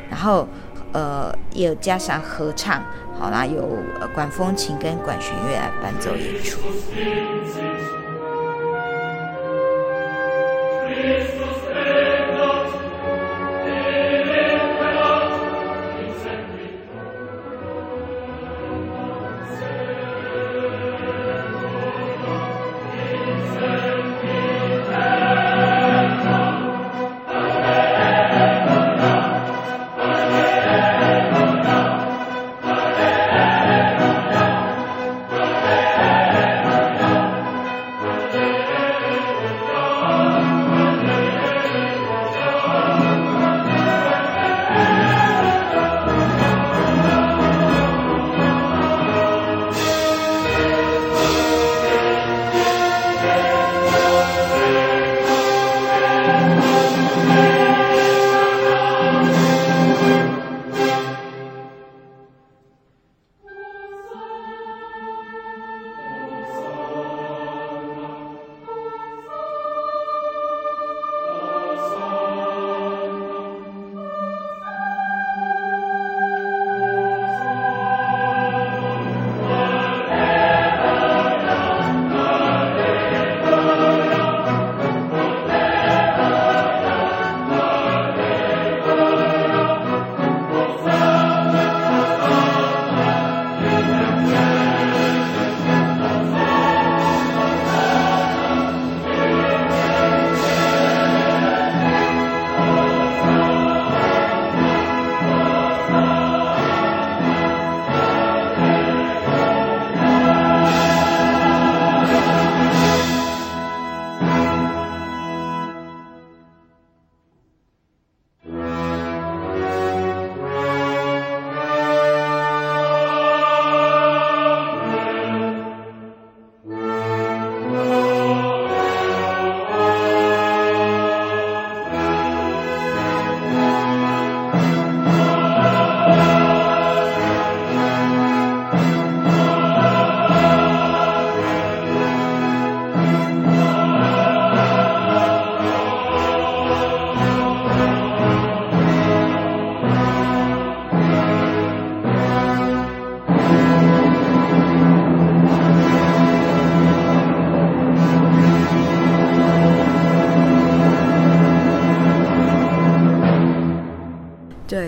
[0.08, 0.48] 然后
[0.94, 2.86] 呃，也有加上合唱。
[3.20, 3.68] 好啦由
[4.14, 6.58] 管风琴跟管弦乐伴奏演出。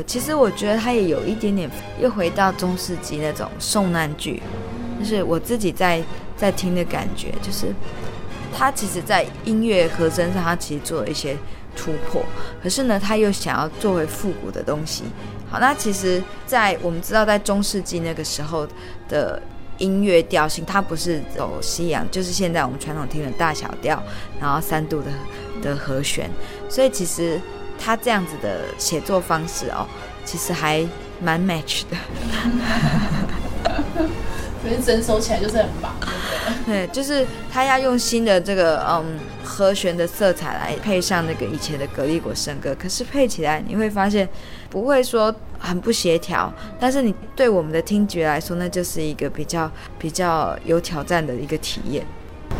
[0.04, 4.41] 其实我觉得他也有一点点又回到中世纪那种受难剧，
[4.99, 6.02] 就是我自己在
[6.38, 7.74] 在听的感觉，就是
[8.56, 11.36] 他其实在音乐和声上，他其实做了一些
[11.76, 12.24] 突破，
[12.62, 15.04] 可是呢，他又想要做回复古的东西。
[15.49, 18.68] 好，那其实，在我们知道，在中世纪那个时候
[19.10, 19.41] 的
[19.78, 24.02] 音乐调性，它不是走西洋，就是现在我们传统听的大小调，
[24.39, 25.08] 然后三度的
[25.62, 26.30] 的和弦，
[26.70, 27.39] 所以其实。
[27.84, 29.88] 他这样子的写作方式哦，
[30.23, 30.86] 其实还
[31.19, 31.97] 蛮 match 的，
[34.61, 35.91] 所以整首起来就是很棒。
[36.65, 44.27] 对，就是他要用新的这个嗯和弦的色彩来配上那个以前的格力果圣歌，可是配起来你会发现
[44.69, 52.05] 不会说很不协调，但是你对我们的听觉来说，那就是一个比较比较有挑战的一个体验。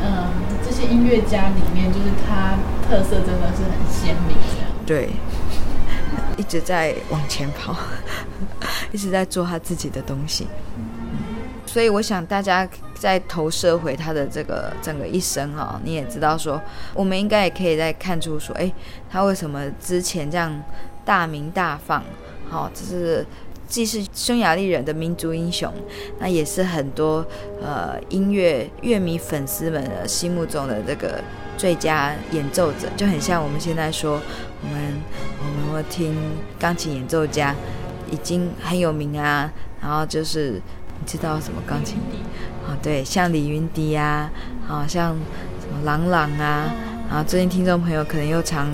[0.02, 0.28] 嗯，
[0.66, 2.58] 这些音乐家里面，就是他
[2.88, 4.71] 特色真的是很鲜明的。
[4.86, 5.10] 对，
[6.38, 7.76] 一直在往前跑，
[8.92, 10.48] 一直在做他自己的东西。
[11.66, 16.62] 所以我想大家在投射回他的这个整个一生啊，你也知道说，
[16.94, 18.70] 我们应该也可以在看出说，哎，
[19.10, 20.62] 他为什么之前这样
[21.06, 22.04] 大鸣大放？
[22.50, 23.26] 好，这是
[23.72, 25.74] 既是匈牙利人的民族英雄，
[26.20, 27.26] 那也是很多
[27.64, 31.24] 呃音乐乐迷粉丝们的心目中的这个。
[31.58, 34.20] 最佳演奏者就很像我们现在说，
[34.64, 34.82] 我们
[35.38, 36.16] 我们会听
[36.58, 37.54] 钢琴演奏家
[38.10, 41.98] 已经很有名啊，然后就是你知道什么钢琴
[42.66, 42.74] 啊？
[42.82, 44.32] 对，像李云迪啊，
[44.68, 45.16] 啊，像
[45.60, 46.74] 什么郎朗啊，
[47.08, 48.68] 然后最近听众朋友可能又常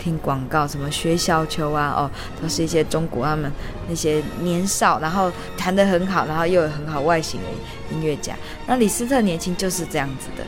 [0.00, 3.52] 听广告，什么薛小秋啊，哦，都是一些中国他们
[3.88, 8.34] 那些年少然后弹得很好，然后又有很好外形的音乐家。
[8.66, 10.44] 那李斯特年轻就是这样子的。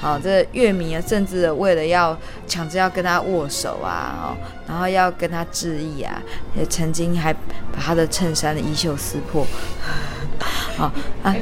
[0.00, 2.16] 好，这乐迷啊，甚至为了要
[2.46, 4.36] 抢着要跟他握手啊，哦，
[4.66, 6.22] 然后要跟他致意啊，
[6.56, 9.44] 也曾经还把他的衬衫的衣袖撕破。
[10.78, 11.34] 好啊，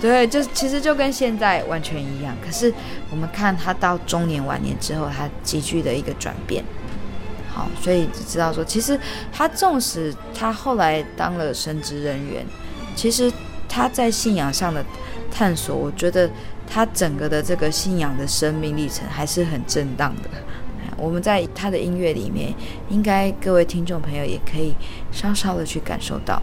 [0.00, 2.36] 对，就其实就跟现在完全一样。
[2.44, 2.72] 可是
[3.10, 6.62] 我们看他到中年晚年之后，他急剧的一个转变。
[7.48, 9.00] 好，所以只知道说，其实
[9.32, 12.44] 他纵使他后来当了神职人员，
[12.94, 13.32] 其实
[13.68, 14.84] 他在信仰上的
[15.30, 16.30] 探索，我觉得。
[16.66, 20.30] 他整个的这个信仰的生命历程还是很震荡的。
[20.96, 22.54] 我们在他的音乐里面，
[22.88, 24.74] 应该各位听众朋友也可以
[25.12, 26.42] 稍稍的去感受到。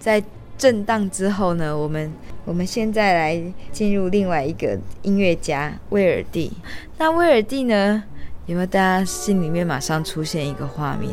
[0.00, 0.20] 在
[0.60, 2.12] 震荡之后呢，我们
[2.44, 3.42] 我们现在来
[3.72, 6.52] 进入另外一个音乐家威尔蒂。
[6.98, 8.04] 那威尔蒂呢，
[8.44, 11.10] 有没有大家心里面马上出现一个画面？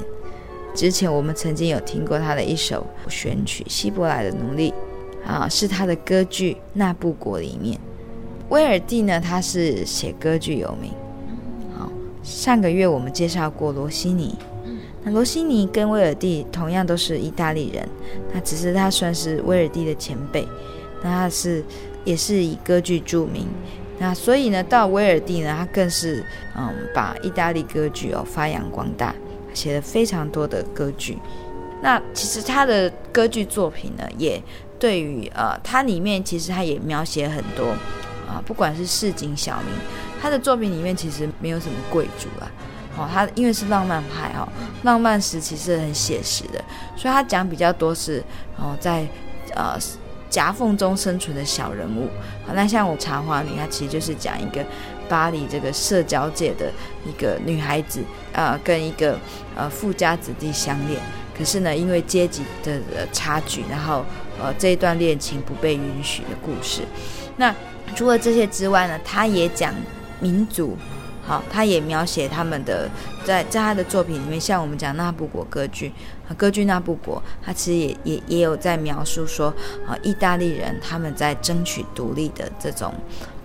[0.76, 4.74] 之前我们曾经有听过他的一首选曲《希伯来的奴隶》
[5.26, 7.80] 啊，是他的歌剧《那布果》里面。
[8.50, 10.92] 威尔蒂呢，他是写歌剧有名。
[11.74, 11.90] 好，
[12.22, 14.36] 上个月我们介绍过罗西尼。
[15.10, 17.88] 罗西尼跟威尔第同样都是意大利人，
[18.34, 20.48] 那只是他算是威尔第的前辈。
[21.04, 21.64] 那他是
[22.04, 23.48] 也是以歌剧著名。
[24.00, 26.24] 那所以呢，到威尔第呢，他更是
[26.56, 29.14] 嗯把意大利歌剧哦发扬光大，
[29.54, 31.18] 写了非常多的歌剧。
[31.82, 34.42] 那其实他的歌剧作品呢，也
[34.80, 37.76] 对于呃，他里面其实他也描写很多。
[38.28, 39.70] 啊，不管是市井小民，
[40.22, 42.52] 他的作品里面其实没有什么贵族啊。
[42.98, 44.48] 哦，他因为是浪漫派哦，
[44.84, 46.64] 浪漫时期是很写实的，
[46.96, 48.24] 所以他讲比较多是
[48.58, 49.06] 哦，在
[49.56, 49.78] 呃
[50.30, 52.10] 夹缝中生存的小人物。
[52.54, 54.66] 那像我茶花女，她其实就是讲一个
[55.08, 56.72] 巴黎这个社交界的
[57.06, 58.02] 一个女孩子，
[58.34, 59.18] 呃，跟一个
[59.56, 61.00] 呃富家子弟相恋，
[61.38, 62.80] 可是呢，因为阶级的
[63.12, 64.04] 差距，然后
[64.42, 66.82] 呃这一段恋情不被允许的故事。
[67.38, 67.54] 那
[67.96, 69.74] 除了这些之外呢，他也讲
[70.20, 70.78] 民族，
[71.28, 72.90] 好，他也描写他们的
[73.26, 75.92] 在在他的作品里面，像我们讲纳布果歌剧，
[76.38, 79.54] 歌剧纳布果，他其实也也也有在描述说，
[79.86, 82.94] 啊，意大利人他们在争取独立的这种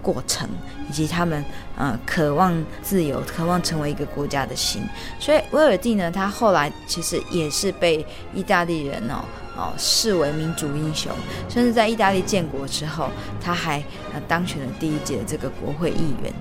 [0.01, 0.49] 过程，
[0.89, 1.45] 以及他们
[1.77, 4.85] 呃渴望自由、渴望成为一个国家的心。
[5.19, 9.25] 所以威尔第呢，他后来其实也是被意大利人哦。
[9.55, 11.13] 哦，视为民族英雄，
[11.47, 16.33] 甚至在意大利建国之后，他还呃当选了第一届这个国会议员。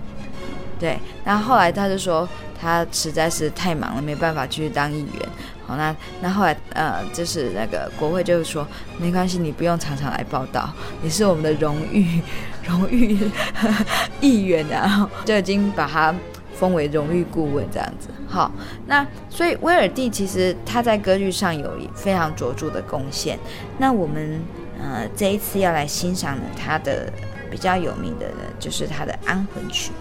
[0.81, 2.27] 对，那后来他就说
[2.59, 5.29] 他实在是太忙了，没办法去当议员。
[5.67, 8.67] 好，那那后来呃，就是那个国会就是说
[8.97, 10.73] 没关系，你不用常常来报道，
[11.03, 12.19] 你是我们的荣誉
[12.67, 13.17] 荣誉
[14.19, 16.13] 议员啊，然 后就已经把他。
[16.53, 18.51] 封为荣誉顾问这样子，好，
[18.85, 23.39] 那所以威尔第其实他在歌剧上有非常卓著的贡献。
[23.79, 24.39] 那我们
[24.79, 27.11] 呃这一次要来欣赏的他的
[27.49, 29.91] 比较有名的呢，就是他的安魂曲。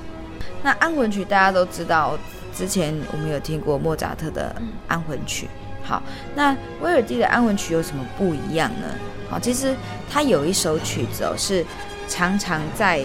[0.63, 2.19] 那安魂曲大家都知道，
[2.55, 4.55] 之前我们有听过莫扎特的
[4.89, 5.49] 安魂曲。
[5.83, 6.03] 好，
[6.35, 8.87] 那威尔第的安魂曲有什么不一样呢？
[9.29, 9.75] 好，其实
[10.11, 11.65] 他有一首曲子哦，是
[12.07, 13.05] 常常在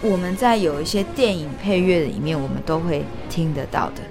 [0.00, 4.02] 我们在有一些电影配乐里面，我们都会听得到的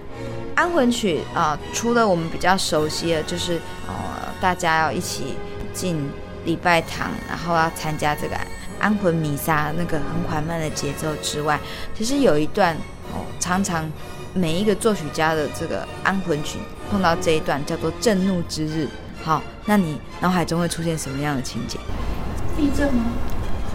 [0.55, 1.59] 安魂曲啊、呃。
[1.73, 3.93] 除了我们比较熟悉的，就是呃，
[4.39, 5.35] 大家要一起
[5.73, 5.97] 进
[6.45, 8.37] 礼拜堂，然后要参加这个
[8.79, 11.59] 安魂弥撒那个很缓慢的节奏之外，
[11.93, 12.75] 其实有一段
[13.13, 13.89] 哦，常常
[14.33, 18.87] 每一个作曲家的这个安魂曲碰到这一段叫做震怒之日。
[19.23, 21.79] 好，那你脑海中会出现什么样的情节？
[22.55, 23.05] 地震吗？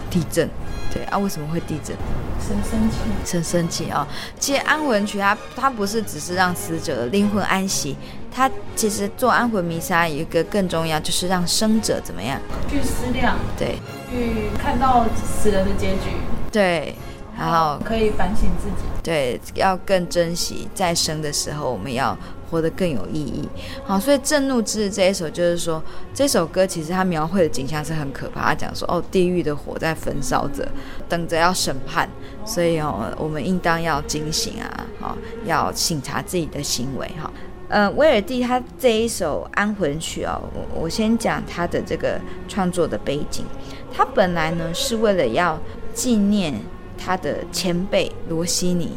[0.08, 0.48] 地震，
[0.92, 1.96] 对啊，为什么会地震？
[2.40, 4.06] 神生气，神生气啊！
[4.38, 7.96] 其实安魂曲它它不是只是让死者的灵魂安息，
[8.31, 12.41] 它其实做安魂弥撒有一个更重要，就是让生者怎么样？
[12.68, 13.76] 去思量，对，
[14.11, 16.11] 去看到死人的结局，
[16.53, 16.95] 对，
[17.39, 22.16] 然后可以反省自己，对，要更珍惜在生的时候，我们要。
[22.51, 23.49] 活得更有意义，
[23.85, 25.81] 好，所以《震怒之日》这一首就是说，
[26.12, 28.41] 这首歌其实它描绘的景象是很可怕。
[28.49, 30.68] 它讲说，哦，地狱的火在焚烧着，
[31.09, 32.09] 等着要审判，
[32.45, 37.31] 所以哦，我们应当要警醒啊，好，要审查自己的行为，哈。
[37.70, 43.46] 呃，威尔第他这一首安魂曲哦，我我先讲他的这个创作的背景，
[43.90, 45.58] 他本来呢是为了要
[45.94, 46.52] 纪念
[46.98, 48.90] 他的前辈罗西尼，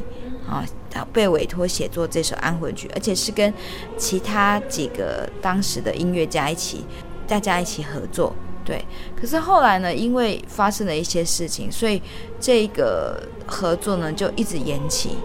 [0.50, 0.66] 啊。
[1.12, 3.52] 被委托写作这首安魂曲，而且是跟
[3.98, 6.86] 其他几个当时的音乐家一起，
[7.28, 8.32] 大家一起合作。
[8.64, 8.86] 对，
[9.20, 12.00] 可是后来呢，因为发生了一些事情，所以
[12.40, 15.18] 这个合作呢就一直延期。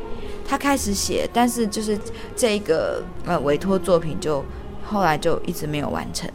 [0.48, 1.96] 他开始写，但是就是
[2.34, 4.42] 这个呃委托作品就
[4.82, 6.28] 后来就一直没有完成。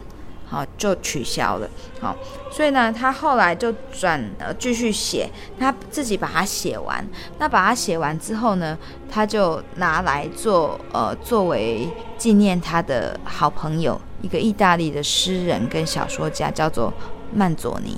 [0.45, 1.68] 好，就取消了。
[1.99, 2.16] 好，
[2.51, 5.28] 所以呢，他后来就转呃继续写，
[5.59, 7.03] 他自己把它写完。
[7.39, 8.78] 那把它写完之后呢，
[9.09, 11.89] 他就拿来做呃作为
[12.20, 16.93] 纪念他的好朋友，一个意大利的诗人跟小说家，叫做
[17.34, 17.97] 曼佐尼。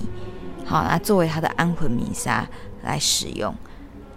[0.64, 2.48] 好，那作为他的安魂弥撒
[2.84, 3.54] 来使用。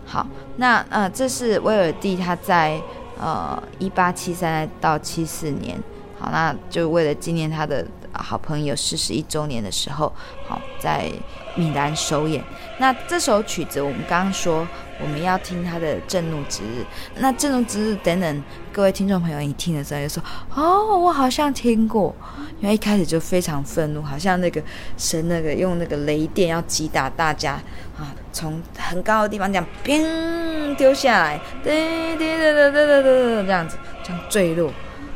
[0.09, 2.81] 好，那呃这是威尔第他在
[3.21, 5.79] 呃一八七三到七四年。
[6.19, 7.87] 好，那就为了纪念他的。
[8.11, 10.13] 好朋友逝世一周年的时候，
[10.49, 11.09] 好在
[11.55, 12.43] 米兰首演。
[12.79, 14.67] 那这首曲子，我们刚刚说
[15.01, 16.82] 我们要听他的《震怒之日》。
[17.16, 18.42] 那《震怒之日》等等，
[18.72, 20.22] 各位听众朋友，你听的时候就说
[20.55, 22.14] ：“哦，我好像听过。”
[22.61, 24.61] 因为一开始就非常愤怒，好像那个
[24.96, 27.53] 神那个用那个雷电要击打大家
[27.96, 34.68] 啊，从很高的地方这样砰丢下来，对对对对对对对，这样子这样坠落，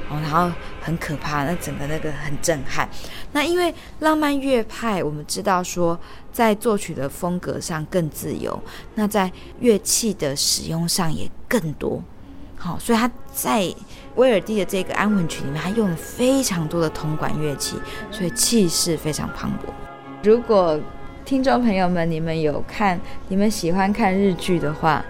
[0.08, 0.50] 哦，然后。
[0.84, 2.88] 很可怕，那整个那个很震撼。
[3.32, 5.98] 那因为浪漫乐派，我们知道说，
[6.32, 8.62] 在作曲的风格上更自由，
[8.94, 9.30] 那在
[9.60, 12.02] 乐器的使用上也更多。
[12.56, 13.66] 好，所以他在
[14.16, 17.76] 威尔第的这个安魂曲里面，他用了非常多的铜管乐器，
[18.10, 19.72] 所以气势非常磅礴。
[20.22, 20.78] 如果
[21.24, 25.04] 听众朋友们你们有看，你们喜欢看日剧的话，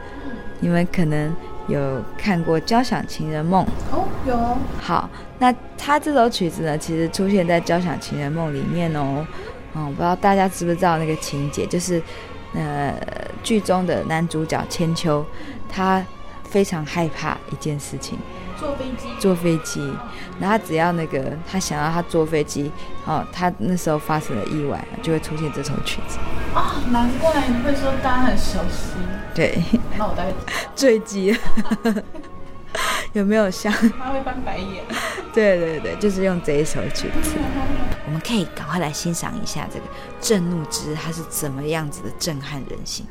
[0.60, 1.34] 你们可能。
[1.68, 4.58] 有看过《交响情人梦》哦，有。
[4.80, 5.08] 好，
[5.38, 9.26] 那他这首曲子呢，其实出现在《交响情人梦》里面哦。
[9.74, 12.02] 嗯，不知道大家知不知道那个情节，就是
[12.54, 12.94] 呃，
[13.42, 15.24] 剧中的男主角千秋，
[15.68, 16.04] 他
[16.44, 18.18] 非常害怕一件事情。
[18.62, 19.80] 坐飞机，坐飞机，
[20.38, 22.70] 然后他只要那个他想要他坐飞机，
[23.04, 26.18] 哦，他那时候发生了意外，就会出现这首曲子。
[26.54, 28.94] 啊、哦，难怪你会说大家很熟悉。
[29.34, 29.60] 对，
[29.98, 30.30] 那我大概
[30.76, 31.38] 坠机了，
[33.14, 33.72] 有没有像？
[33.72, 34.84] 他会翻白眼。
[35.32, 37.36] 对对对，就是用这一首曲子，
[38.06, 39.86] 我们可以赶快来欣赏一下这个
[40.20, 43.06] 震怒之日，它是怎么样子的震撼人心。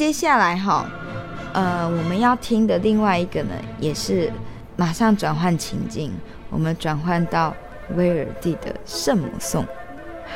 [0.00, 0.86] 接下来哈，
[1.52, 4.32] 呃，我们要听的另外一个呢，也是
[4.74, 6.10] 马上转换情境，
[6.48, 7.54] 我们转换到
[7.96, 9.62] 威尔第的圣母颂。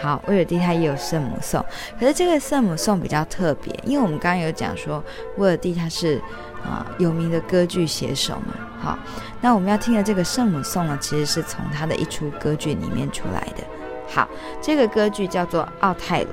[0.03, 1.65] 好，威尔第他也有圣母颂，
[1.99, 5.03] 可是这个圣母颂比较特别，因为我们刚刚有讲说，
[5.39, 6.21] 威尔第他是
[6.63, 8.53] 啊、有名的歌剧写手嘛。
[8.79, 8.99] 好，
[9.41, 13.65] 那我们要听的这个圣母颂呢，其实是从他的一出歌剧里面出来的。
[14.11, 14.29] 好，
[14.61, 16.29] 这个歌剧叫做《奥泰罗》，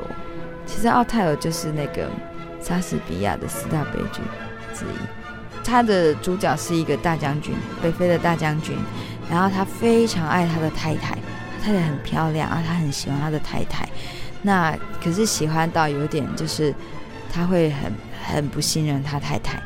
[0.65, 2.09] 其实奥泰罗就是那个。
[2.61, 4.21] 莎士比亚的四大悲剧
[4.73, 8.77] 之一，他的主角是一个大将军，北非的大将军。
[9.29, 11.17] 然后他非常爱他的太太，
[11.63, 13.87] 太太很漂亮啊，他很喜欢他的太太。
[14.41, 16.73] 那可是喜欢到有点就是，
[17.31, 17.93] 他会很
[18.23, 19.61] 很不信任他太太。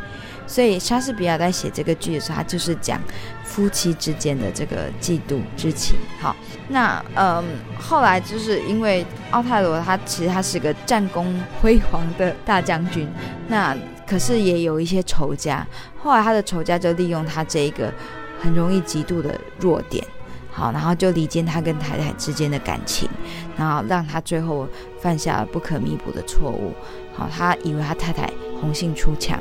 [0.47, 3.01] 所以莎士比亚在写这个剧的时候，他就是讲
[3.43, 5.97] 夫妻之间的这个嫉妒之情。
[6.19, 6.35] 好，
[6.69, 7.43] 那嗯，
[7.79, 13.07] 后来就是因为奥泰罗他其实他是个战功辉煌的大将军，
[13.47, 13.75] 那
[14.07, 15.65] 可是也有一些仇家。
[16.01, 17.91] 后来他的仇家就利用他这一个
[18.39, 20.05] 很容易嫉妒的弱点，
[20.51, 23.09] 好，然后就离间他跟太太之间的感情，
[23.57, 24.67] 然后让他最后
[24.99, 26.71] 犯下了不可弥补的错误。
[27.15, 28.29] 好，他以为他太太
[28.61, 29.39] 红杏出墙。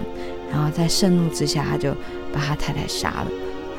[0.54, 1.92] 然后在盛怒之下，他就
[2.32, 3.26] 把他太太杀了，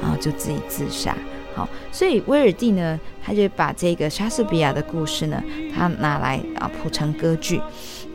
[0.02, 1.16] 然后就自己自杀。
[1.56, 5.42] 好，所以威尔第呢，他就把这个莎士比亚的故事呢，
[5.74, 7.62] 他拿来啊谱成歌剧。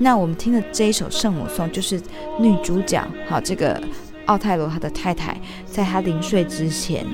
[0.01, 1.99] 那我们听的这一首圣母颂，就是
[2.39, 3.83] 女主角，好，这个
[4.27, 5.35] 奥泰罗他的太太，
[5.65, 7.07] 在他临睡之前，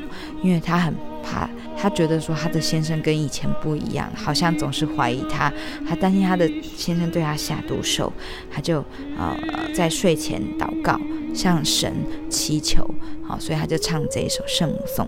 [0.43, 0.93] 因为他很
[1.23, 1.49] 怕。
[1.77, 5.53] 她觉得说她的先生跟以前不一样，好像总是怀疑她，
[5.89, 8.13] 她担心她的先生对她下毒手，
[8.51, 8.85] 她就
[9.19, 9.37] 呃
[9.75, 10.99] 在睡前祷告，
[11.35, 11.93] 向神
[12.29, 12.85] 祈求，
[13.23, 15.07] 好，所以她就唱这一首圣母颂，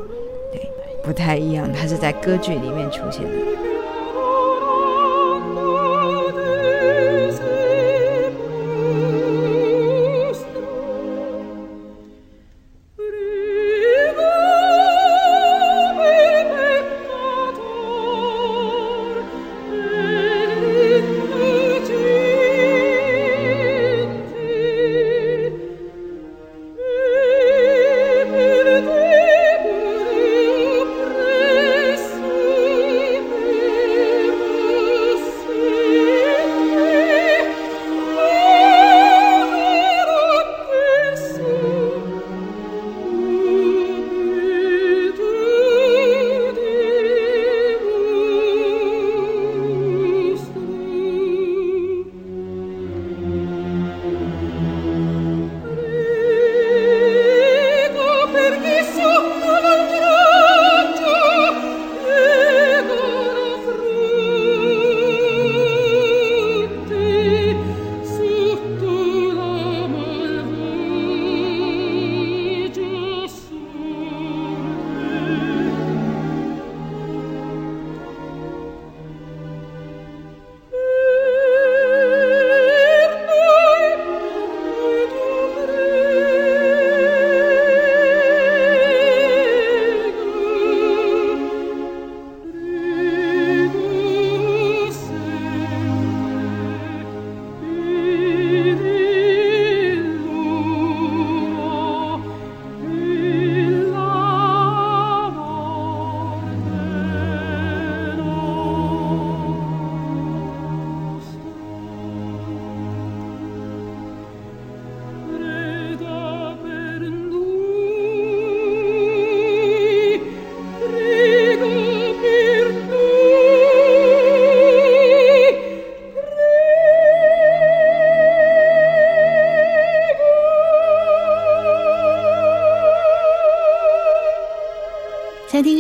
[0.52, 0.60] 对，
[1.02, 3.67] 不太一样，他是在歌剧里面出现的。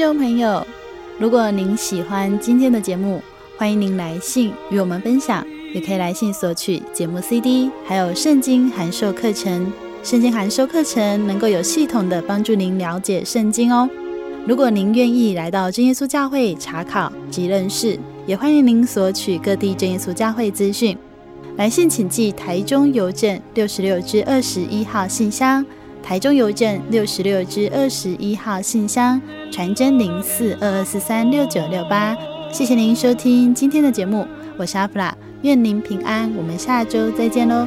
[0.08, 0.66] 众朋友，
[1.18, 3.20] 如果您喜欢今天的节目，
[3.58, 9.70] 欢迎您来信与我们分享，也可以来信索取节目 CD，还有圣经函授课程。
[10.02, 13.86] 圣经函授课程能够有系统的帮助您了解圣经哦。
[14.46, 20.96] 如果您愿意来到真耶稣教会查考及认识，也欢迎您索取各地真耶稣教会资讯。
[21.58, 25.62] 来信请寄台中邮政六十六支二十一号信箱。
[26.02, 29.20] 台中邮政六十六至二十一号信箱，
[29.50, 32.16] 传真零四二二四三六九六八。
[32.52, 34.26] 谢谢您收听今天的节目，
[34.56, 37.66] 我是阿弗拉，愿您平安，我们下周再见喽。